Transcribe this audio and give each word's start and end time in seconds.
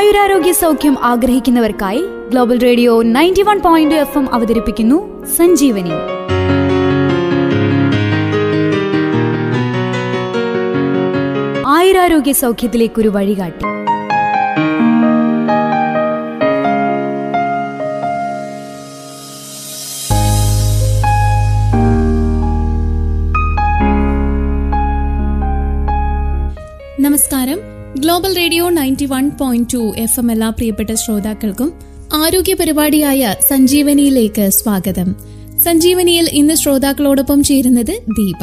ആയുരാരോഗ്യ 0.00 0.52
സൗഖ്യം 0.52 1.04
ആഗ്രഹിക്കുന്നവർക്കായി 1.04 2.02
global 2.30 2.58
radio 2.58 3.02
ninety 3.02 3.42
one 3.42 3.58
point 3.58 3.94
F 3.94 4.18
M 4.18 4.34
അവതരിപ്പിക്കുന്നു 4.34 5.26
സഞ്ജീവനി. 5.26 5.90
ആയുരാരോഗ്യ 11.66 12.32
സൗഖ്യത്തിലേക്കൊരു 12.32 13.08
വഴികാട്ടി. 13.08 13.69
Radio 28.40 28.68
ninety 28.68 29.04
one 29.04 29.30
point 29.40 29.68
two 29.72 29.94
F 29.96 30.20
M 30.20 30.32
എല്ലാ 30.32 30.50
പ്രിയപ്പെട്ട 30.50 30.94
ശ്രോതാക്കൾക്കും 30.94 31.72
ആരോഗ്യ 32.14 32.54
പരിപാടിയായ 32.54 33.34
സഞ്ജീവനിയിലേക്ക് 33.50 34.50
സ്വാഗതം. 34.50 35.14
സഞ്ജീവനിയിൽ 35.60 36.28
ഇന്ന് 36.32 36.54
ശ്രോതാക്കളോടൊപ്പം 36.54 37.42
ചേരുന്നത് 37.42 38.00
ദീപ. 38.08 38.42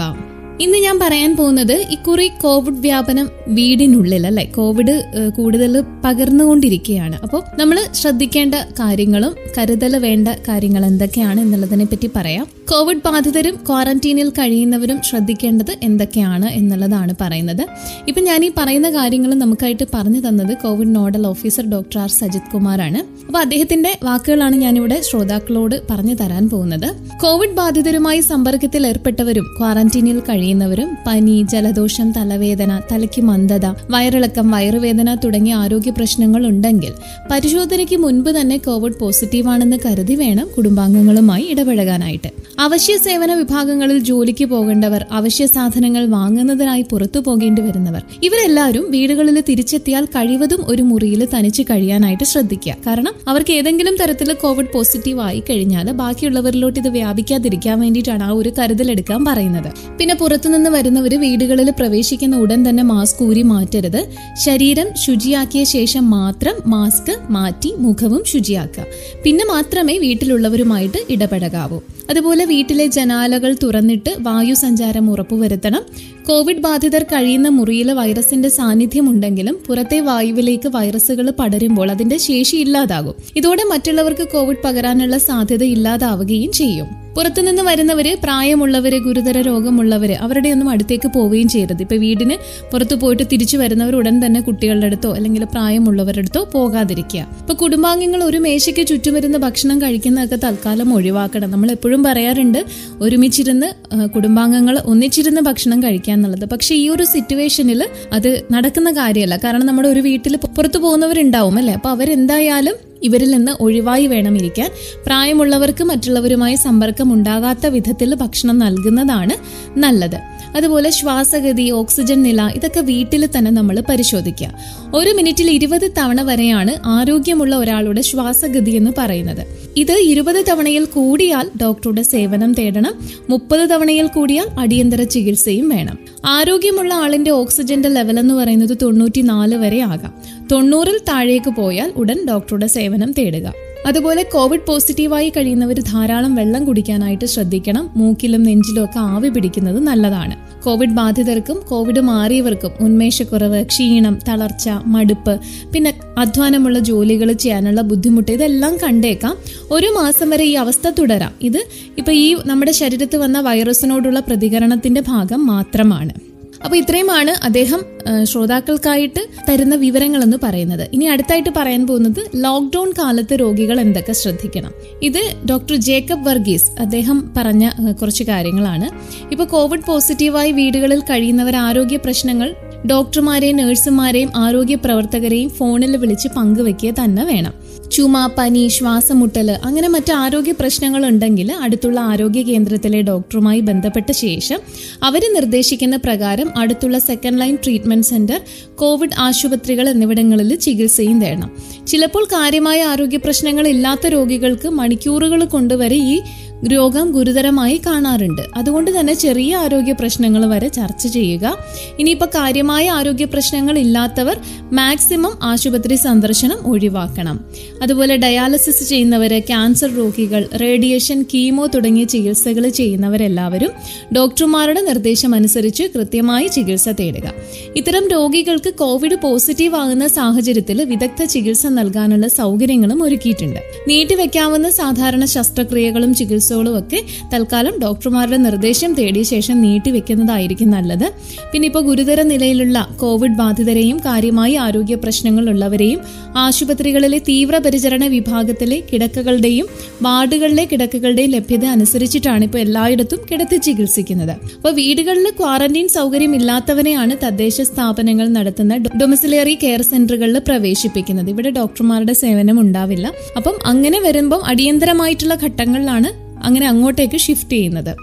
ഇന്ന് 0.61 0.77
ഞാൻ 0.77 0.99
പറയാൻ 0.99 1.35
പോകുന്നത് 1.35 1.73
ഇക്കുറി 1.73 2.27
കോവിഡ് 2.27 2.75
വ്യാപനം 2.75 3.29
വീടിനുള്ളിൽ 3.47 4.27
അല്ലെ? 4.27 4.43
കോവിഡ് 4.43 4.93
കൂടുതൽ 5.37 5.83
പകർന്നുകൊണ്ടിരിക്കുകയാണ്. 6.05 7.15
അപ്പോൾ 7.23 7.41
നമ്മൾ 7.59 7.79
ശ്രദ്ധിക്കേണ്ട 7.93 8.55
കാര്യങ്ങളും 8.79 9.35
കരുതൽ 9.57 9.97
വേണ്ട 9.97 10.27
കാര്യങ്ങൾ 10.27 10.85
എന്തൊക്കെയാണ് 10.85 11.41
എന്നുള്ളതിനെ 11.41 11.85
പറ്റി 11.85 12.09
പറയാം. 12.15 12.47
കോവിഡ് 12.71 13.01
ബാധിതരും 13.05 13.55
ക്വാറന്റീനിൽ 13.67 14.29
കഴിയുന്നവരും 14.29 15.01
ശ്രദ്ധിക്കേണ്ടത് 15.09 15.75
എന്തൊക്കെയാണ് 15.83 16.49
എന്നുള്ളതാണ് 16.49 17.13
പറയുന്നത്. 17.21 17.67
ഇപ്പം 18.07 18.23
ഞാൻ 18.23 18.45
ഈ 18.45 18.51
പറയുന്ന 18.57 18.89
കാര്യങ്ങൾ 18.89 19.33
നമുക്കായിട്ട് 19.33 19.87
പറഞ്ഞു 19.93 20.27
തന്നത് 20.27 20.57
covid 20.57 20.95
nodal 20.95 21.27
officer 21.27 21.65
doctor 21.69 21.99
R 21.99 22.09
Sajith 22.09 22.51
കുമാറാണ്. 22.53 23.25
അപ്പോൾ 23.25 23.39
അദ്ദേഹത്തിന്റെ 23.39 23.99
വാക്കുകളാണ് 24.03 24.55
ഞാനിവിടെ 24.55 25.01
ശ്രോതാക്കളോട് 25.01 25.81
പറഞ്ഞു 25.89 26.13
തരാൻ 26.13 26.49
പോകുന്നത്. 26.49 26.89
കോവിഡ് 27.21 27.55
ബാധിതരുമായി 27.55 28.19
സമ്പർക്കത്തിൽ 28.19 28.87
ഏർപ്പെട്ടവരും 28.87 29.55
ക്വാറന്റീനിൽ 29.59 30.19
കഴിയുന്നവരും 30.47 30.89
പനി 31.07 31.45
ജലദോഷം 31.51 32.11
തലവേദന 32.11 32.71
തലയ്ക്ക് 32.91 33.21
മന്ദത 33.21 33.65
വയറിളക്കം 33.91 34.51
വയറുവേദന 34.51 35.15
തുടങ്ങിയ 35.23 35.53
ആരോഗ്യ 35.53 35.91
പ്രശ്നങ്ങൾ 35.91 36.41
ഉണ്ടെങ്കിൽ 36.47 36.91
പരിശോധനയ്ക്ക് 37.31 37.97
മുൻപ് 37.97 38.29
തന്നെ 38.29 38.57
കോവിഡ് 38.57 38.99
പോസിറ്റീവാണെന്ന് 39.01 39.77
കരുതി 39.85 40.15
വേണം 40.15 40.47
കുടുംബാംഗങ്ങളുമായി 40.57 41.45
ഇടപഴകാനായിട്ട്. 41.49 42.29
അവശ്യ 42.59 42.93
സേവന 42.97 43.31
വിഭാഗങ്ങളിൽ 43.33 43.97
ജോലിക്ക് 43.99 44.45
പോകേണ്ടവർ 44.45 45.05
അവശ്യ 45.11 45.45
സാധനങ്ങൾ 45.45 46.05
വാങ്ങുന്നതിനായി 46.05 46.85
പുറത്തു 46.91 47.19
പോകേണ്ടി 47.19 47.61
വരുന്നവർ 47.61 48.03
ഇവരെല്ലാവരും 48.23 48.85
വീടുകളിൽ 48.91 49.43
തിരിച്ചെത്തിയാൽ 49.49 50.05
കഴിവതും 50.05 50.63
ഒരു 50.67 50.83
മുറിയിൽ 50.83 51.27
തനിച്ച് 51.33 51.63
കഴിയാനായിട്ട് 51.63 52.23
ശ്രദ്ധിക്കുക. 52.23 52.77
കാരണം 52.87 53.13
അവർക്ക് 53.27 53.53
ഏതെങ്കിലും 53.53 53.97
തരത്തിൽ 54.01 54.31
കോവിഡ് 54.33 54.73
പോസിറ്റീവ് 54.73 55.21
ആയി 55.27 55.43
കഴിഞ്ഞാൽ 55.49 55.91
ബാക്കിയുള്ളവരിലോട്ട് 56.01 56.79
ഇത് 56.79 56.89
വ്യാപിക്കാതിരിക്കാൻ 56.89 57.77
വേണ്ടിയിട്ടാണ് 57.79 58.23
ആ 58.23 58.31
ഒരു 58.39 58.51
കരുതലെടുക്കാൻ 58.59 59.21
പറയുന്നത്. 59.25 59.69
പിന്നെ 59.99 60.15
പുറത്തുനിന്ന് 60.37 60.69
വരുന്നവർ 60.69 61.19
വീടുകളിൽ 61.19 61.69
പ്രവേശിക്കുന്ന 61.69 62.35
ഉടൻ 62.35 62.69
തന്നെ 62.69 62.83
മാസ്ക് 62.83 63.23
ഊരി 63.23 63.41
മാറ്റരുത്. 63.41 64.05
ശരീരം 64.45 64.87
ശുചിയാക്കിയ 65.05 65.63
ശേഷം 65.63 66.09
മാത്രം 66.09 66.53
മാസ്ക് 66.65 67.17
മാറ്റി 67.29 67.73
മുഖവും 67.77 68.23
ശുചിയാക്കുക. 68.25 68.85
പിന്നെ 69.23 69.45
മാത്രമേ 69.45 69.97
വീട്ടിലുള്ളവരുമായിട്ട് 69.97 70.97
ഇടപഴകാവൂ. 71.09 71.79
അതുപോലെ 72.09 72.45
വീട്ടിലെ 72.45 72.85
ജനാലകൾ 72.85 73.55
തുറന്നിട്ട് 73.63 74.15
വായു 74.19 74.53
സഞ്ചാരം 74.53 75.11
ഉറപ്പുവരുത്തണം. 75.11 75.81
കോവിഡ് 76.27 76.57
ബാധിതർ 76.57 77.03
കഴിയുന്ന 77.03 77.49
മുറിയിൽ 77.49 77.91
വൈറസിന്റെ 77.91 78.49
സാന്നിധ്യമുണ്ടെങ്കിലും 78.49 79.59
പുറത്തെ 79.67 79.99
വായുവിലേക്ക് 79.99 80.67
വൈറസുകൾ 80.67 81.33
പടരുമ്പോൾ 81.39 81.91
അതിന്റെ 81.91 82.17
ശേഷി 82.17 82.55
ഇല്ലാതാകും. 82.55 83.13
ഇതോടെ 83.35 83.63
മറ്റുള്ളവർക്ക് 83.63 84.27
കോവിഡ് 84.27 84.63
പകരാനുള്ള 84.65 85.17
സാധ്യത 85.17 85.63
ഇല്ലാതാവുകയും 85.63 86.51
ചെയ്യും. 86.51 87.06
പുറത്തുനിന്ന് 87.17 87.63
വരുന്നവര് 87.67 88.09
പ്രായമുള്ളവര് 88.23 88.97
ഗുരുതര 89.05 89.37
രോഗമുള്ളവര് 89.47 90.15
അവരുടെ 90.25 90.49
ഒന്നും 90.55 90.67
അടുത്തേക്ക് 90.69 91.07
പോവുകയും 91.15 91.47
ചെയ്യരുത്. 91.53 91.81
ഇപ്പൊ 91.85 91.95
വീടിന് 91.95 92.35
പുറത്തു 92.71 92.95
പോയിട്ട് 93.01 93.23
തിരിച്ചു 93.31 93.57
വരുന്നവർ 93.57 93.95
ഉടൻ 93.95 94.15
തന്നെ 94.25 94.39
കുട്ടികളുടെ 94.47 94.87
അടുത്തോ 94.89 95.11
അല്ലെങ്കിൽ 95.17 95.43
പ്രായമുള്ളവരുടെ 95.53 96.21
അടുത്തോ 96.23 96.41
പോകാതിരിക്കുക. 96.53 97.21
ഇപ്പൊ 97.41 97.53
കുടുംബാംഗങ്ങൾ 97.53 98.23
ഒരു 98.23 98.37
മേശയ്ക്ക് 98.37 98.87
ചുറ്റും 98.87 99.13
വരുന്ന 99.13 99.37
ഭക്ഷണം 99.45 99.81
കഴിക്കുന്നതൊക്കെ 99.81 100.39
തൽക്കാലം 100.45 100.93
ഒഴിവാക്കണം. 100.97 101.51
നമ്മൾ 101.51 101.71
എപ്പോഴും 101.71 102.03
പറയാറുണ്ട് 102.03 102.59
ഒരുമിച്ചിരുന്ന് 103.01 103.69
കുടുംബാംഗങ്ങൾ 104.15 104.77
ഒന്നിച്ചിരുന്ന് 104.93 105.41
ഭക്ഷണം 105.41 105.83
കഴിക്കുക 105.83 106.13
എന്നുള്ളത്. 106.13 106.45
പക്ഷെ 106.53 106.75
ഈ 106.75 106.89
ഒരു 106.89 107.03
സിറ്റുവേഷനിൽ 107.13 107.83
അത് 108.17 108.29
നടക്കുന്ന 108.51 108.91
കാര്യമല്ല. 108.91 109.37
കാരണം 109.45 109.65
നമ്മുടെ 109.65 109.89
ഒരു 109.89 109.99
വീട്ടിൽ 110.09 110.35
പുറത്തു 110.57 110.77
പോകുന്നവരുണ്ടാവും 110.77 111.57
അല്ലെ? 111.57 111.73
അപ്പൊ 111.73 111.89
അവരെന്തായാലും 111.89 112.77
ഇവരിൽ 113.03 113.29
നിന്ന് 113.29 113.51
ഒഴിവായി 113.59 114.07
വേണമിരിക്കാൻ 114.07 114.71
പ്രായമുള്ളവർക്ക് 115.05 115.83
മറ്റുള്ളവരുമായി 115.83 116.55
സമ്പർക്കം 116.55 117.13
ഉണ്ടാകാത്ത 117.13 117.67
വിധത്തിൽ 117.67 118.15
ഭക്ഷണം 118.15 118.59
നൽകുന്നതാണ് 118.59 119.33
നല്ലത്. 119.79 120.36
അതുപോലെ 120.55 120.89
ശ്വാസഗതി 120.89 121.71
ഓക്സിജൻ 121.71 122.21
നില 122.21 122.51
ഇതൊക്കെ 122.55 122.79
വീട്ടിൽ 122.79 123.25
തന്നെ 123.25 123.51
നമ്മൾ 123.51 123.83
പരിശോധിക്കുക. 123.89 124.53
ഒരു 124.95 125.09
മിനിറ്റിൽ 125.09 125.51
ഇരുപത് 125.51 125.91
തവണ 125.97 126.21
വരെയാണ് 126.21 126.75
ആരോഗ്യമുള്ള 126.85 127.55
ഒരാളുടെ 127.55 128.01
ശ്വാസഗതി 128.01 128.71
എന്ന് 128.71 128.91
പറയുന്നത്. 128.97 129.47
ഇത് 129.77 129.91
ഇരുപത് 129.91 130.45
തവണയിൽ 130.49 130.85
കൂടിയാൽ 130.85 131.49
ഡോക്ടറുടെ 131.61 132.01
സേവനം 132.01 132.53
തേടണം. 132.53 132.93
മുപ്പത് 133.29 133.69
തവണയിൽ 133.69 134.07
കൂടിയാൽ 134.07 134.59
അടിയന്തര 134.59 135.03
ചികിത്സയും 135.03 135.69
വേണം. 135.69 135.97
ആരോഗ്യമുള്ള 136.25 136.93
ആളിന്റെ 136.93 137.31
ഓക്സിജന്റെ 137.31 137.89
ലെവൽ 137.89 138.19
എന്ന് 138.19 138.33
പറയുന്നത് 138.33 138.77
തൊണ്ണൂറ്റിനാല് 138.81 139.55
വരെ 139.55 139.79
ആകാം. 139.79 140.13
തൊണ്ണൂറിൽ 140.51 140.97
താഴേക്ക് 140.97 141.49
പോയാൽ 141.49 141.91
ഉടൻ 141.95 142.25
ഡോക്ടറുടെ 142.29 142.67
സേവനം 142.67 143.11
തേടുക. 143.11 143.66
അതുപോലെ 143.87 144.23
കോവിഡ് 144.23 144.65
പോസിറ്റീവായി 144.67 145.29
കഴിയുന്നവർ 145.29 145.79
ധാരാളം 145.79 146.35
വെള്ളം 146.35 146.65
കുടിക്കാനായിട്ട് 146.65 147.25
ശ്രദ്ധിക്കണം. 147.25 147.89
മൂക്കിലും 147.95 148.43
നെഞ്ചിലും 148.43 148.83
ഒക്കെ 148.83 148.99
ആവി 148.99 149.29
പിടിക്കുന്നത് 149.29 149.79
നല്ലതാണ്. 149.79 150.35
കോവിഡ് 150.63 150.89
ബാധിതർക്കും 150.89 151.59
കോവിഡ് 151.69 151.99
മാറിയവർക്കും 151.99 152.71
ഉന്മേഷക്കുറവ് 152.81 153.65
ക്ഷീണം 153.65 154.19
തളർച്ച 154.29 154.69
മടുപ്പ് 154.85 155.39
പിന്നെ 155.73 155.93
അധ്വാനമുള്ള 156.17 156.79
ജോലികൾ 156.79 157.31
ചെയ്യാനുള്ള 157.31 157.81
ബുദ്ധിമുട്ട് 157.81 158.31
ഇതെല്ലാം 158.31 158.77
കണ്ടേക്കാം. 158.77 159.37
ഒരു 159.71 159.87
മാസം 159.87 160.29
വരെ 160.29 160.45
ഈ 160.45 160.53
അവസ്ഥ 160.53 160.89
തുടരാം. 160.89 161.31
ഇത് 161.41 161.65
ഇപ്പൊ 161.97 162.11
ഈ 162.11 162.35
നമ്മുടെ 162.45 162.71
ശരീരത്ത് 162.71 163.17
വന്ന 163.17 163.39
വൈറസിനോടുള്ള 163.39 164.19
പ്രതികരണത്തിന്റെ 164.19 165.01
ഭാഗം 165.01 165.47
മാത്രമാണ്. 165.47 166.36
അപ്പൊ 166.63 166.77
ഇത്രയുമാണ് 166.77 167.45
അദ്ദേഹം 167.45 167.81
ശ്രോതാക്കൾക്കായിട്ട് 168.23 169.21
തരുന്ന 169.49 169.75
വിവരങ്ങൾ 169.75 170.23
എന്ന് 170.23 170.37
പറയുന്നത്. 170.43 170.89
ഇനി 170.93 171.05
അടുത്തായിട്ട് 171.05 171.49
പറയാൻ 171.57 171.87
പോകുന്നത് 171.87 172.21
ലോക്ക്ഡൌൺ 172.35 172.91
കാലത്ത് 172.99 173.33
രോഗികൾ 173.39 173.79
എന്തൊക്കെ 173.79 174.13
ശ്രദ്ധിക്കണം. 174.13 174.71
ഇത് 175.01 175.21
ഡോക്ടർ 175.49 175.75
ജേക്കബ് 175.75 176.25
വർഗീസ് 176.27 176.81
അദ്ദേഹം 176.81 177.33
പറഞ്ഞ 177.37 177.69
കുറച്ച് 178.01 178.23
കാര്യങ്ങളാണ്. 178.23 178.89
ഇപ്പൊ 179.31 179.45
കോവിഡ് 179.45 179.85
പോസിറ്റീവായി 179.87 180.51
വീടുകളിൽ 180.51 180.99
കഴിയുന്നവർ 180.99 181.55
ആരോഗ്യ 181.55 181.97
പ്രശ്നങ്ങൾ 181.97 182.55
ഡോക്ടർമാരെയും 182.85 183.57
നഴ്സുമാരെയും 183.57 184.31
ആരോഗ്യ 184.35 184.75
പ്രവർത്തകരെയും 184.75 185.49
ഫോണിൽ 185.49 185.97
വിളിച്ച് 185.97 186.27
പങ്കുവെക്കുക 186.27 186.93
തന്നെ 187.03 187.23
വേണം. 187.23 187.53
ചുമ 187.97 188.17
പനി 188.37 188.67
ശ്വാസമുട്ടൽ 188.67 189.51
അങ്ങനെ 189.63 189.87
മറ്റ് 189.87 190.13
ആരോഗ്യ 190.13 190.51
പ്രശ്നങ്ങൾ 190.51 191.05
ഉണ്ടെങ്കിൽ 191.05 191.51
അടുത്തുള്ള 191.51 191.99
ആരോഗ്യ 191.99 192.41
കേന്ദ്രത്തിലെ 192.41 193.01
ഡോക്ടറുമായി 193.01 193.59
ബന്ധപ്പെട്ട 193.59 194.11
ശേഷം 194.11 194.59
അവർ 195.03 195.33
നിർദ്ദേശിക്കുന്ന 195.33 195.95
പ്രകാരം 195.95 196.57
അടുത്തുള്ള 196.57 196.99
second 196.99 197.41
line 197.41 197.57
treatment 197.63 198.07
centre 198.07 198.41
covid 198.75 199.17
ആശുപത്രികൾ 199.19 199.89
എന്നിവിടങ്ങളിൽ 199.89 200.55
ചികിത്സയും 200.55 201.21
തേടണം. 201.21 201.51
ചിലപ്പോൾ 201.87 202.25
കാര്യമായ 202.25 202.83
ആരോഗ്യ 202.83 203.17
പ്രശ്നങ്ങൾ 203.17 203.67
ഇല്ലാത്ത 203.67 204.07
രോഗികൾക്ക് 204.07 204.69
മണിക്കൂറുകൾ 204.69 205.43
കൊണ്ടുവരെ 205.45 205.95
ഈ 205.95 206.21
രോഗം 206.65 207.11
ഗുരുതരമായി 207.11 207.81
കാണാറുണ്ട്. 207.85 208.41
അതുകൊണ്ട് 208.55 208.99
തന്നെ 208.99 209.13
ചെറിയ 209.13 209.55
ആരോഗ്യ 209.55 209.91
പ്രശ്നങ്ങൾ 209.91 210.45
വരെ 210.45 210.67
ചർച്ച 210.67 211.07
ചെയ്യുക. 211.07 211.57
ഇനിയിപ്പോൾ 211.99 212.25
കാര്യമായ 212.25 212.89
ആരോഗ്യ 212.89 213.25
പ്രശ്നങ്ങൾ 213.25 213.79
ഇല്ലാത്തവർ 213.79 214.37
മാക്സിമം 214.71 215.37
ആശുപത്രി 215.43 215.95
സന്ദർശനം 215.95 216.67
ഒഴിവാക്കണം. 216.67 217.45
അതുപോലെ 217.83 218.17
ഡയാലിസിസ് 218.17 218.83
ചെയ്യുന്നവർ 218.83 219.39
ക്യാൻസർ 219.39 219.95
രോഗികൾ 219.95 220.49
റേഡിയേഷൻ 220.61 221.25
കീമോ 221.33 221.67
തുടങ്ങിയ 221.67 222.03
ചികിത്സകൾ 222.03 222.69
ചെയ്യുന്നവരെല്ലാവരും 222.69 223.71
ഡോക്ടർമാരുടെ 224.15 224.81
നിർദ്ദേശം 224.81 225.35
അനുസരിച്ച് 225.35 225.83
കൃത്യമായി 225.83 226.47
ചികിത്സ 226.47 226.89
തേടുക. 226.89 227.33
ഇത്തരം 227.75 228.07
രോഗികൾക്ക് 228.07 228.73
കോവിഡ് 228.73 229.15
പോസിറ്റീവ് 229.15 229.75
ആകുന്ന 229.75 230.07
സാഹചര്യത്തിൽ 230.07 230.85
വിദഗ്ധ 230.85 231.23
ചികിത്സ 231.23 231.67
നൽകാനുള്ള 231.67 232.27
സൗകര്യങ്ങളും 232.27 233.03
ഒരുക്കിയിട്ടുണ്ട്. 233.03 233.59
നീട്ടിവെക്കാവുന്ന 233.87 234.69
സാധാരണ 234.69 235.25
ശസ്ത്രക്രിയകളും 235.25 236.15
ചികിത്സ 236.15 236.46
ചികിത്സകളും 236.47 236.79
ഒക്കെ 236.79 236.99
തൽക്കാലം 237.33 237.75
ഡോക്ടർമാരുടെ 237.83 238.37
നിർദ്ദേശം 238.37 238.91
തേടിയ 238.93 239.23
ശേഷം 239.23 239.55
നീട്ടിവെക്കുന്നതായിരിക്കും 239.61 240.69
നല്ലത്. 240.75 241.07
പിന്നെ 241.53 241.65
ഇപ്പോൾ 241.69 241.83
ഗുരുതര 241.89 242.21
നിലയിലുള്ള 242.31 242.77
കോവിഡ് 243.01 243.37
ബാധിതരെയും 243.41 243.97
കാര്യമായി 244.07 244.53
ആരോഗ്യ 244.65 244.95
പ്രശ്നങ്ങളുള്ളവരെയും 244.95 245.99
ആശുപത്രികളിലെ 246.37 247.19
തീവ്രപരിചരണ 247.29 248.03
വിഭാഗത്തിലെ 248.15 248.77
കിടക്കകളുടെയും 248.93 249.67
വാർഡുകളിലെ 250.01 250.65
കിടക്കകളുടെയും 250.71 251.31
ലഭ്യത 251.37 251.65
അനുസരിച്ചിട്ടാണ് 251.75 252.43
ഇപ്പോൾ 252.43 252.61
എല്ലായിടത്തും 252.65 253.21
കിടത്തി 253.31 253.57
ചികിത്സിക്കുന്നത്. 253.67 254.33
അപ്പോൾ 254.57 254.73
വീടുകളിൽ 254.79 255.27
ക്വാറന്റൈൻ 255.39 255.87
സൗകര്യം 255.97 256.33
ഇല്ലാത്തവരെയാണ് 256.39 257.13
തദ്ദേശ 257.25 257.61
സ്ഥാപനങ്ങൾ 257.71 258.27
നടത്തുന്ന 258.37 258.77
ഡൊമിസിലറി 259.01 259.55
കെയർ 259.63 259.81
സെന്ററുകളിൽ 259.91 260.37
പ്രവേശിപ്പിക്കുന്നത്. 260.47 261.29
ഇവിടെ 261.35 261.49
ഡോക്ടർമാരുടെ 261.59 262.13
സേവനം 262.23 262.57
ഉണ്ടാവില്ല. 262.65 263.07
അപ്പം 263.37 263.55
അങ്ങനെ 263.65 263.99
വരുമ്പം 263.99 264.41
അടിയന്തരമായിട്ടുള്ള 264.45 265.35
ഘട്ടങ്ങളിലാണ് 265.43 266.09
അങ്ങനെ 266.43 266.67
അങ്ങോട്ടേക്ക് 266.67 267.17
ഷിഫ്റ്റ് 267.17 267.49
ചെയ്യുന്നത്. 267.49 267.95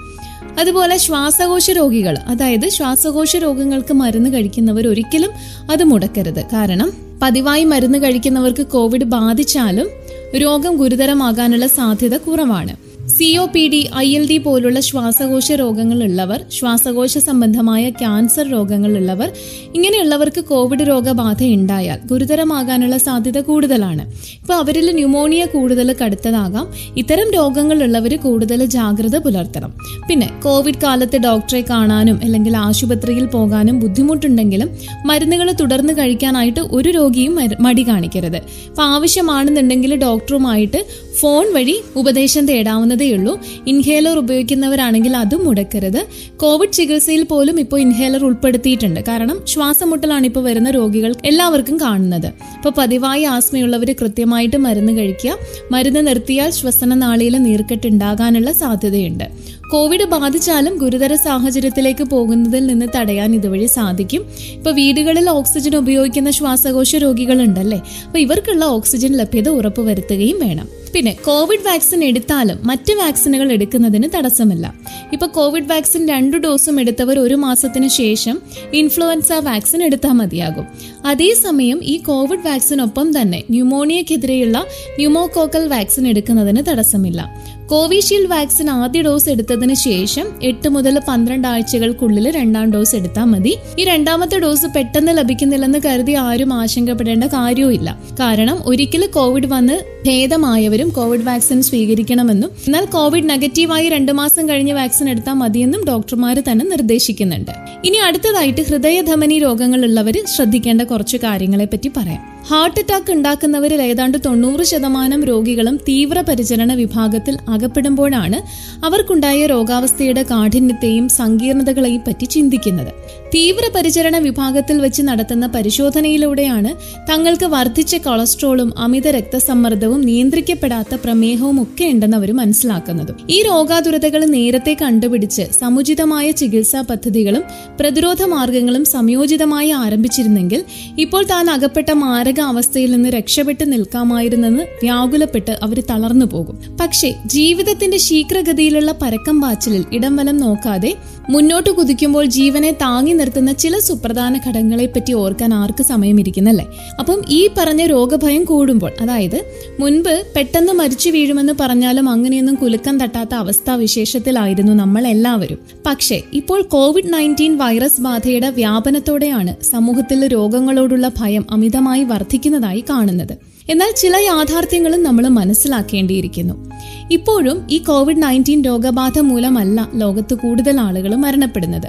അതുപോലെ 0.58 0.96
ശ്വാസകോശ 0.96 1.70
രോഗികൾ 1.70 2.18
അതായത് 2.26 2.68
ശ്വാസകോശ 2.68 3.36
രോഗങ്ങൾക്ക് 3.36 3.94
മരുന്ന് 3.94 4.30
കഴിക്കുന്നവർ 4.30 4.88
ഒരിക്കലും 4.88 5.30
അത് 5.70 5.84
മുടക്കരുത്. 5.84 6.42
കാരണം 6.52 6.92
പതിവായി 7.22 7.64
മരുന്ന് 7.64 7.98
കഴിക്കുന്നവർക്ക് 7.98 8.66
കോവിഡ് 8.66 9.04
ബാധിച്ചാലും 9.04 9.88
രോഗം 10.36 10.76
ഗുരുതരമാകാനുള്ള 10.76 11.66
സാധ്യത 11.66 12.16
കുറവാണ്. 12.16 12.93
C 13.08 13.36
O 13.36 13.46
P 13.46 13.68
D 13.68 13.90
I 13.96 14.16
L 14.16 14.28
D 14.28 14.38
പോലുള്ള 14.38 14.80
ശ്വാസകോശ 14.80 15.52
രോഗങ്ങളുള്ളവർ 15.52 16.44
ശ്വാസകോശ 16.58 17.18
സംബന്ധമായ 17.18 17.90
ക്യാൻസർ 17.90 18.48
രോഗങ്ങളുള്ളവർ 18.48 19.32
ഇങ്ങനെയുള്ളവർക്ക് 19.74 20.44
കോവിഡ് 20.44 20.80
രോഗബാധ 20.80 21.44
ഉണ്ടായാൽ 21.44 21.98
ഗുരുതരമാകാനുള്ള 22.06 22.98
സാധ്യത 22.98 23.40
കൂടുതലാണ്. 23.40 24.12
ഇപ്പോൾ 24.40 24.54
അവരിൽ 24.54 24.92
ന്യൂമോണിയ 24.92 25.44
കൂടുതൽ 25.44 25.96
കടുത്തതാകാം. 26.02 26.68
ഇത്തരം 26.96 27.32
രോഗങ്ങളുള്ളവർ 27.32 28.16
കൂടുതൽ 28.16 28.64
ജാഗ്രത 28.64 29.16
പുലർത്തണം. 29.16 29.74
പിന്നെ 30.08 30.30
കോവിഡ് 30.44 30.82
കാലത്ത് 30.82 31.16
ഡോക്ടറെ 31.16 31.64
കാണാനും 31.70 32.20
അല്ലെങ്കിൽ 32.24 32.56
ആശുപത്രിയിൽ 32.56 33.26
പോകാനും 33.26 33.80
ബുദ്ധിമുട്ടുണ്ടെങ്കിലും 33.80 34.70
മരുന്നുകൾ 35.04 35.52
തുടർന്ന് 35.52 35.92
കഴിക്കാനായിട്ട് 35.92 36.60
ഒരു 36.60 36.88
രോഗിയും 36.88 37.38
മടി 37.60 37.88
കാണിക്കരുത്. 37.88 38.36
അപ്പോൾ 38.36 38.82
ആവശ്യമാണെന്നുണ്ടെങ്കിൽ 38.82 39.94
ഡോക്ടറുമായിട്ട് 40.02 40.84
ഫോൺ 41.20 41.54
വഴി 41.54 41.82
ഉപദേശം 41.96 42.46
തേടാവുന്നതേയുള്ളൂ 42.46 43.40
ഇൻഹേലർ 43.66 44.18
ഉപയോഗിക്കുന്നവരാണെങ്കിൽ 44.18 45.16
അതും 45.16 45.44
മുടക്കരുത്. 45.44 46.06
കോവിഡ് 46.36 46.72
ചികിത്സയിൽ 46.72 47.22
പോലും 47.22 47.60
ഇപ്പോൾ 47.60 47.80
ഇൻഹേലർ 47.80 48.24
ഉൾപ്പെടുത്തിയിട്ടുണ്ട്. 48.24 49.00
കാരണം 49.08 49.46
ശ്വാസമുട്ടലാണ് 49.46 50.26
ഇപ്പോൾ 50.26 50.44
വരുന്ന 50.44 50.70
രോഗികൾ 50.70 51.14
എല്ലാവർക്കും 51.24 51.80
കാണുന്നത്. 51.80 52.26
ഇപ്പോൾ 52.26 52.72
പതിവായി 52.78 53.22
ആസ്മയുള്ളവർ 53.22 53.94
കൃത്യമായിട്ട് 54.00 54.56
മരുന്ന് 54.56 54.92
കഴിക്കുക 54.92 55.36
മരുന്ന് 55.72 56.06
നിർത്തിയാൽ 56.06 56.50
ശ്വസന 56.50 56.94
നാളിയിലെ 56.94 57.38
നീർക്കെട്ട് 57.38 57.86
ഉണ്ടാകാനുള്ള 57.86 58.52
സാധ്യതയുണ്ട്. 58.52 59.24
കോവിഡ് 59.70 60.04
ബാധിച്ചാലും 60.04 60.78
ഗുരുതര 60.78 61.14
സാഹചര്യത്തിലേക്ക് 61.14 62.04
പോകുന്നതിൽ 62.04 62.66
നിന്ന് 62.66 62.86
തടയാൻ 62.96 63.34
ഇതുവഴി 63.34 63.66
സാധിക്കും. 63.66 64.24
ഇപ്പൊ 64.52 64.70
വീടുകളിൽ 64.70 65.30
ഓക്സിജൻ 65.30 65.76
ഉപയോഗിക്കുന്ന 65.76 66.30
ശ്വാസകോശ 66.30 66.96
രോഗികളുണ്ടല്ലേ? 66.96 67.80
അപ്പൊ 68.06 68.18
ഇവർക്കുള്ള 68.18 68.64
ഓക്സിജൻ 68.64 69.12
ലഭ്യത 69.12 69.48
ഉറപ്പുവരുത്തുകയും 69.48 70.40
വേണം. 70.48 70.83
പിന്നെ 70.94 71.12
കോവിഡ് 71.12 71.66
വാക്സിൻ 71.66 72.04
എടുത്താലും 72.04 72.58
മറ്റ് 72.64 72.92
വാക്സിനുകൾ 72.92 73.52
എടുക്കുന്നതിന് 73.52 74.08
തടസ്സമില്ല. 74.16 74.74
ഇപ്പൊ 75.12 75.26
കോവിഡ് 75.26 75.64
വാക്സിൻ 75.64 76.08
രണ്ടു 76.08 76.36
ഡോസും 76.36 76.80
എടുത്തവർ 76.80 77.18
ഒരു 77.18 77.34
മാസത്തിന് 77.34 77.88
ശേഷം 77.88 78.42
ഇൻഫ്ലുവൻസ 78.72 79.32
വാക്സിൻ 79.32 79.82
എടുത്താൽ 79.82 80.10
മതിയാകും. 80.10 80.66
അതേസമയം 81.06 81.84
ഈ 81.84 81.98
കോവിഡ് 81.98 82.46
വാക്സിനൊപ്പം 82.46 83.20
തന്നെ 83.20 83.42
ന്യൂമോണിയക്കെതിരെയുള്ള 83.50 84.58
ന്യൂമോകോക്കൽ 84.96 85.68
വാക്സിൻ 85.68 86.08
എടുക്കുന്നതിന് 86.08 86.62
തടസ്സമില്ല. 86.68 87.44
കോവിഷീൽഡ് 87.66 88.30
വാക്സിൻ 88.30 88.70
ആദ്യ 88.70 89.02
ഡോസ് 89.02 89.28
എടുത്തതിന് 89.28 89.74
ശേഷം 89.74 90.26
എട്ട് 90.42 90.68
മുതൽ 90.68 91.00
പന്ത്രണ്ട് 91.08 91.48
ആഴ്ചകൾക്കുള്ളിൽ 91.48 92.30
രണ്ടാം 92.30 92.72
ഡോസ് 92.72 92.96
എടുത്താൽ 92.96 93.24
മതി. 93.24 93.56
ഈ 93.78 93.84
രണ്ടാമത്തെ 93.84 94.38
ഡോസ് 94.38 94.66
പെട്ടെന്ന് 94.66 95.18
ലഭിക്കുന്നില്ലെന്ന് 95.18 95.78
കരുതി 95.86 96.12
ആരും 96.12 96.54
ആശങ്കപ്പെടേണ്ട 96.54 97.24
കാര്യവുമില്ല. 97.24 97.98
കാരണം 98.20 98.58
ഒരിക്കലും 98.64 99.10
കോവിഡ് 99.10 99.46
വന്ന് 99.46 99.84
ഭേദമായവരും 100.06 100.88
കോവിഡ് 100.88 101.24
വാക്സിൻ 101.24 101.62
സ്വീകരിക്കണമെന്നും 101.62 102.50
എന്നാൽ 102.66 102.84
കോവിഡ് 102.84 103.30
നെഗറ്റീവായി 103.30 103.88
രണ്ടു 103.88 104.12
മാസം 104.12 104.48
കഴിഞ്ഞ് 104.48 104.72
വാക്സിൻ 104.72 105.10
എടുത്താൽ 105.10 105.32
മതിയെന്നും 105.32 105.84
ഡോക്ടർമാർ 105.84 106.42
തന്നെ 106.52 106.64
നിർദ്ദേശിക്കുന്നുണ്ട്. 106.64 107.50
ഇനി 107.84 107.96
അടുത്തതായിട്ട് 107.96 108.60
ഹൃദയധമനി 108.60 109.38
രോഗങ്ങളുള്ളവർ 109.38 110.22
ശ്രദ്ധിക്കേണ്ട 110.36 110.82
കുറച്ച് 110.82 111.16
കാര്യങ്ങളെ 111.16 111.64
പറ്റി 111.64 111.90
പറയാം. 111.96 112.33
ഹാർട്ട് 112.48 112.80
അറ്റാക്ക് 112.80 113.12
ഉണ്ടാക്കുന്നവരിൽ 113.12 113.82
ഏതാണ്ട് 113.82 114.18
തൊണ്ണൂറ് 114.26 114.62
ശതമാനം 114.62 115.24
രോഗികളും 115.24 115.76
തീവ്രപരിചരണ 115.88 116.72
വിഭാഗത്തിൽ 116.74 117.38
അകപ്പെടുമ്പോഴാണ് 117.48 118.38
അവർക്കുണ്ടായ 118.84 119.46
രോഗാവസ്ഥയുടെ 119.46 120.22
കാഠിന്യത്തെയും 120.22 121.08
സങ്കീർണതകളെയും 121.08 122.02
പറ്റി 122.08 122.24
ചിന്തിക്കുന്നത്. 122.24 122.90
തീവ്രപരിചരണ 123.34 124.18
വിഭാഗത്തിൽ 124.18 124.76
വെച്ച് 124.78 125.02
നടത്തുന്ന 125.02 125.46
പരിശോധനയിലൂടെയാണ് 125.46 126.70
തങ്ങൾക്ക് 127.10 127.44
വർദ്ധിച്ച 127.44 127.96
കൊളസ്ട്രോളും 127.96 128.78
അമിത 128.78 129.08
രക്തസമ്മർദ്ദവും 129.08 130.00
നിയന്ത്രിക്കപ്പെടാത്ത 130.00 130.94
പ്രമേഹവും 131.04 131.62
ഒക്കെ 131.62 131.84
ഉണ്ടെന്ന് 131.84 132.16
അവർ 132.16 132.32
മനസ്സിലാക്കുന്നത്. 132.32 133.14
ഈ 133.30 133.42
രോഗാതുരതകൾ 133.42 134.24
നേരത്തെ 134.24 134.76
കണ്ടുപിടിച്ച് 134.82 135.46
സമുചിതമായ 135.60 136.30
ചികിത്സാ 136.30 136.80
പദ്ധതികളും 136.80 137.42
പ്രതിരോധ 137.80 138.22
മാർഗങ്ങളും 138.22 138.84
സംയോജിതമായി 138.84 139.70
ആരംഭിച്ചിരുന്നെങ്കിൽ 139.70 140.62
ഇപ്പോൾ 140.98 141.24
താൻ 141.24 141.50
അകപ്പെട്ട 141.50 141.90
മാരക 141.90 142.33
അവസ്ഥയിൽ 142.40 142.90
നിന്ന് 142.90 143.08
രക്ഷപ്പെട്ട് 143.08 143.72
നിൽക്കാമായിരുന്നെന്ന് 143.72 144.62
വ്യാകുലപ്പെട്ട് 144.62 145.50
അവർ 145.62 145.80
തളർന്നു 145.90 146.26
പോകും. 146.26 146.58
പക്ഷേ 146.80 147.14
ജീവിതത്തിന്റെ 147.26 147.96
ശീഘ്രഗതിയിലുള്ള 147.96 148.92
പരക്കം 149.02 149.40
പാച്ചിലിൽ 149.40 149.84
ഇടം 149.92 150.16
വലം 150.16 150.36
നോക്കാതെ 150.36 150.96
മുന്നോട്ട് 151.30 151.70
കുതിക്കുമ്പോൾ 151.70 152.24
ജീവനെ 152.24 152.70
താങ്ങി 152.70 153.12
നിർത്തുന്ന 153.12 153.52
ചില 153.52 153.78
സുപ്രധാന 153.78 154.38
ഘടകങ്ങളെ 154.38 154.86
പറ്റി 154.86 155.12
ഓർക്കാൻ 155.12 155.54
ആർക്ക് 155.54 155.82
സമയമിരിക്കുന്നല്ലേ? 155.82 156.66
അപ്പം 156.98 157.22
ഈ 157.28 157.48
പറഞ്ഞ 157.58 157.86
രോഗഭയം 157.86 158.44
കൂടുമ്പോൾ 158.44 158.92
അതായത് 159.00 159.44
മുൻപ് 159.80 160.24
പെട്ടെന്ന് 160.36 160.72
മരിച്ചു 160.72 161.10
വീഴുമെന്ന് 161.10 161.52
പറഞ്ഞാലും 161.60 162.08
അങ്ങനെയൊന്നും 162.08 162.54
കുലുക്കം 162.54 163.00
തട്ടാത്ത 163.00 163.34
അവസ്ഥാവിശേഷത്തിലായിരുന്നു 163.34 164.72
നമ്മൾ 164.72 165.06
എല്ലാവരും 165.06 165.58
പക്ഷേ 165.86 166.22
ഇപ്പോൾ 166.32 166.62
കോവിഡ് 166.62 167.12
നയന്റീൻ 167.12 167.56
വൈറസ് 167.56 168.00
ബാധയുടെ 168.00 168.50
വ്യാപനത്തോടെയാണ് 168.50 169.62
സമൂഹത്തിൽ 169.62 170.28
രോഗങ്ങളോടുള്ള 170.28 171.10
ഭയം 171.18 171.46
അമിതമായി 171.50 172.04
വർദ്ധിക്കുന്നതായി 172.04 172.84
കാണുന്നത്. 172.90 173.54
എന്നാൽ 173.70 173.92
ചില 173.96 174.16
യാഥാർത്ഥ്യങ്ങളും 174.16 175.02
നമ്മൾ 175.02 175.28
മനസ്സിലാക്കേണ്ടിയിരിക്കുന്നു. 175.28 176.70
ഇപ്പോഴും 177.10 177.66
ഈ 177.70 177.78
കോവിഡ് 177.78 178.22
നയന്റീൻ 178.22 178.62
രോഗബാധ 178.62 179.18
മൂലമല്ല 179.18 179.90
ലോകത്ത് 179.94 180.34
കൂടുതൽ 180.34 180.80
ആളുകൾ 180.80 181.14
മരണപ്പെടുന്നത്. 181.14 181.88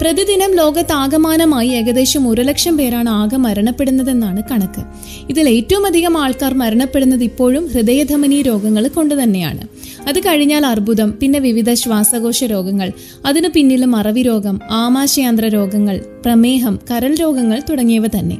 പ്രതിദിനം 0.00 0.54
ലോകത്താകമാനമായി 0.54 1.68
ഏകദേശം 1.68 2.28
ഒരു 2.28 2.40
ലക്ഷം 2.40 2.76
പേരാണ് 2.76 3.08
ആകെ 3.08 3.36
മരണപ്പെടുന്നതെന്നാണ് 3.36 4.42
കണക്ക്. 4.50 4.82
ഇതിൽ 5.30 5.48
ഏറ്റവും 5.48 5.86
അധികം 5.86 6.22
ആൾക്കാർ 6.22 6.54
മരണപ്പെടുന്നത് 6.54 7.24
ഇപ്പോഴും 7.24 7.66
ഹൃദയധമനി 7.66 8.42
രോഗങ്ങൾ 8.42 8.88
കൊണ്ട് 8.88 9.22
തന്നെയാണ്. 9.22 9.68
അത് 10.08 10.20
കഴിഞ്ഞാൽ 10.20 10.66
അർബുദം 10.66 11.14
പിന്നെ 11.22 11.38
വിവിധ 11.38 11.72
ശ്വാസകോശ 11.72 12.44
രോഗങ്ങൾ 12.44 12.92
അതിനു 13.26 13.48
പിന്നിലും 13.48 13.90
മറവി 13.90 14.22
രോഗം 14.22 14.60
ആമാശയാന്ത്ര 14.70 15.46
രോഗങ്ങൾ 15.46 16.00
പ്രമേഹം 16.24 16.78
കരൾ 16.90 17.14
രോഗങ്ങൾ 17.14 17.62
തുടങ്ങിയവ 17.70 18.06
തന്നെ. 18.06 18.38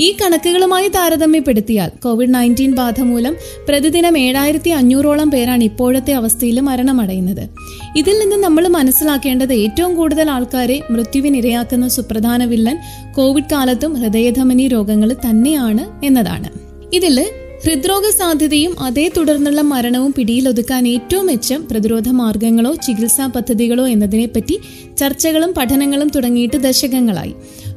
ഈ 0.00 0.16
കണക്കുകളുമായി 0.22 0.88
താരതമ്യപ്പെടുത്തിയാൽ 0.88 1.90
കോവിഡ് 2.04 2.34
നയന്റീൻ 2.34 2.72
ബാധ 2.74 3.00
മൂലം 3.00 3.36
പ്രതിദിനം 3.68 4.18
ഏഴായിരത്തി 4.18 4.70
അഞ്ഞൂറോളം 4.70 5.30
പേരാണ് 5.30 5.64
ഇപ്പോഴത്തെ 5.64 6.12
അവസ്ഥയിൽ 6.12 6.60
മരണമടയുന്നത്. 6.60 7.48
ഇതിൽ 7.96 8.18
നിന്ന് 8.18 8.36
നമ്മൾ 8.36 8.68
മനസ്സിലാക്കേണ്ടത് 8.68 9.52
ഏറ്റവും 9.52 9.94
കൂടുതൽ 9.96 10.30
ആൾക്കാരെ 10.30 10.82
മൃത്യുവിനിരയാക്കുന്ന 10.90 11.88
സുപ്രധാന 11.88 12.44
വില്ലൻ 12.44 12.78
കോവിഡ് 13.12 13.50
കാലത്തും 13.52 13.94
ഹൃദയധമനി 13.94 14.68
രോഗങ്ങൾ 14.68 15.12
തന്നെയാണ് 15.12 16.06
എന്നതാണ്. 16.06 16.48
ഇതിൽ 16.92 17.26
ഹൃദ്രോഗ 17.64 18.10
സാധ്യതയും 18.10 18.80
അതേ 18.80 19.10
തുടർന്നുള്ള 19.16 19.60
മരണവും 19.60 20.12
പിടിയിലൊതുക്കാൻ 20.12 20.88
ഏറ്റവും 20.88 21.26
മെച്ചം 21.26 21.68
പ്രതിരോധ 21.70 22.08
മാർഗങ്ങളോ 22.08 22.74
ചികിത്സാ 22.74 23.26
പദ്ധതികളോ 23.26 23.86
എന്നതിനെപ്പറ്റി 23.86 24.56
ചർച്ചകളും 24.98 25.54
പഠനങ്ങളും 25.54 26.08
തുടങ്ങിയിട്ട് 26.08 26.56
ദശകങ്ങളായി. 26.56 27.34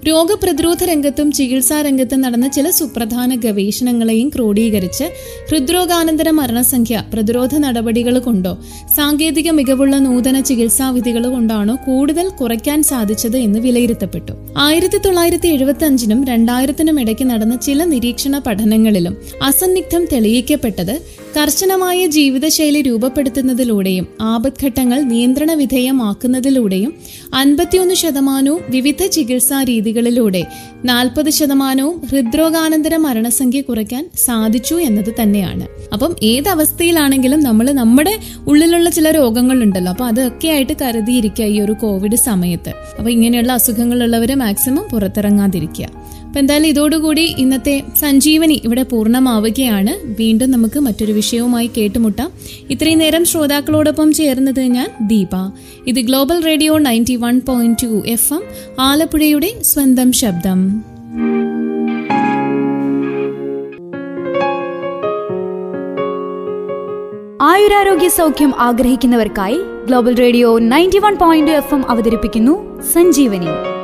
രോഗപ്രതിരോധ 0.07 0.83
രംഗത്തും 0.83 1.31
ചികിത്സാ 1.31 1.81
രംഗത്തും 1.81 2.21
നടന്ന 2.21 2.47
ചില 2.47 2.69
സുപ്രധാന 2.69 3.35
ഗവേഷണങ്ങളെയും 3.35 4.29
ക്രോഡീകരിച്ച് 4.29 5.05
ഹൃദ്രോഗാനന്തര 5.49 6.29
മരണസംഖ്യ 6.29 7.03
പ്രതിരോധ 7.13 7.55
നടപടികൾ 7.55 8.19
കൊണ്ടോ 8.19 8.53
സാങ്കേതിക 8.95 9.49
മികവുള്ള 9.49 9.95
നൂതന 9.97 10.39
ചികിത്സാ 10.39 10.89
വിധികൾ 10.89 11.27
കൊണ്ടാണോ 11.27 11.75
കൂടുതൽ 11.85 12.29
കുറയ്ക്കാൻ 12.29 12.83
സാധിച്ചത് 12.83 13.37
എന്ന് 13.37 13.59
വിലയിരുത്തപ്പെട്ടു. 13.59 14.33
ആയിരത്തി 14.57 14.97
തൊള്ളായിരത്തി 14.97 15.47
എഴുപത്തി 15.47 15.85
അഞ്ചിനും 15.85 16.25
രണ്ടായിരത്തിനും 16.25 16.99
ഇടയ്ക്ക് 17.01 17.29
നടന്ന 17.29 17.55
ചില 17.57 17.83
നിരീക്ഷണ 17.85 18.37
പഠനങ്ങളിലും 18.47 19.15
അസന്നിഗ്ധം 19.41 20.05
തെളിയിക്കപ്പെട്ടത് 20.13 20.95
കർശനമായ 21.35 22.07
ജീവിതശൈലി 22.07 22.81
രൂപപ്പെടുത്തുന്നതിലൂടെയും 22.81 24.07
ആപത്ഘട്ടങ്ങൾ 24.21 25.01
നിയന്ത്രണ 25.01 25.53
വിധേയമാക്കുന്നതിലൂടെയും 25.53 26.93
അൻപത്തിയൊന്ന് 27.33 27.93
ശതമാനവും 27.93 28.61
വിവിധ 28.69 29.05
ചികിത്സാ 29.05 29.63
രീതികളിലൂടെ 29.63 30.45
നാൽപ്പത് 30.85 31.29
ശതമാനവും 31.29 32.01
ഹൃദ്രോഗാനന്തര 32.05 32.95
മരണസംഖ്യ 32.95 33.61
കുറയ്ക്കാൻ 33.61 34.09
സാധിച്ചു 34.25 34.75
എന്നത് 34.75 35.13
തന്നെയാണ്. 35.21 35.67
അപ്പം 35.93 36.15
ഏത് 36.23 36.49
അവസ്ഥയിലാണെങ്കിലും 36.49 37.39
നമ്മൾ 37.39 37.71
നമ്മുടെ 37.71 38.19
ഉള്ളിലുള്ള 38.47 38.89
ചില 38.89 39.11
രോഗങ്ങളുണ്ടല്ലോ. 39.11 39.89
അപ്പൊ 39.89 40.05
അതൊക്കെ 40.05 40.47
ആയിട്ട് 40.47 40.73
കരുതിയിരിക്കുക 40.81 41.45
ഈ 41.45 41.61
ഒരു 41.61 41.71
കോവിഡ് 41.71 42.15
സമയത്ത്. 42.15 42.69
അപ്പൊ 42.69 43.09
ഇങ്ങനെയുള്ള 43.09 43.51
അസുഖങ്ങളുള്ളവരെ 43.51 44.35
മാക്സിമം 44.35 44.89
പുറത്തിറങ്ങാതിരിക്കുക. 44.91 45.98
അപ്പൊ 46.29 46.39
എന്തായാലും 46.39 46.67
ഇതോടുകൂടി 46.67 47.35
ഇന്നത്തെ 47.37 47.83
സഞ്ജീവനി 47.99 48.61
ഇവിടെ 48.63 48.83
പൂർണമാവുകയാണ്. 48.83 50.15
വീണ്ടും 50.19 50.51
നമുക്ക് 50.51 50.79
മറ്റൊരു 50.79 51.11
വിഷയവുമായി 51.11 51.69
കേട്ടുമുട്ടാം. 51.77 52.31
ഇത്രയും 52.69 52.99
നേരം 52.99 53.25
ശ്രോതാക്കളോടൊപ്പം 53.25 54.13
ചേർന്നത് 54.13 54.59
ഞാൻ 54.59 54.89
ദീപ. 55.01 55.27
ഇത് 55.87 55.95
global 55.95 56.43
radio 56.43 56.77
ninety 56.77 57.15
one 57.15 57.41
point 57.47 57.77
two 57.83 58.03
F 58.07 58.33
M 58.33 58.43
ആലപ്പുഴയുടെ 58.79 59.61
സ്വന്തം 59.61 60.11
ശബ്ദം. 60.11 60.83
ആയുരാരോഗ്യ 67.41 68.09
സൗഖ്യം 68.09 68.53
ആഗ്രഹിക്കുന്നവർക്കായി 68.59 69.59
global 69.87 70.15
radio 70.15 70.59
ninety 70.59 70.97
one 70.97 71.15
point 71.15 71.51
F 71.51 71.75
M 71.75 71.91
അവതരിപ്പിക്കുന്നു 71.91 72.81
സഞ്ജീവനി. 72.81 73.78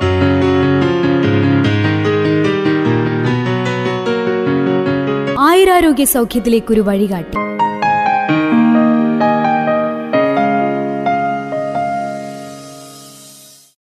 ആയുരാരോഗ്യ 5.66 6.06
സൗഖ്യത്തിലേക്കൊരു 6.06 6.82
വഴികാട്ടി. 6.82 7.45